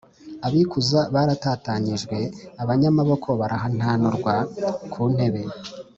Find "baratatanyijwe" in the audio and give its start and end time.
1.13-2.17